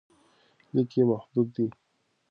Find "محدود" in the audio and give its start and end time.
1.09-1.47